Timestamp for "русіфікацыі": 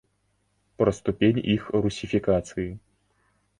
1.85-2.69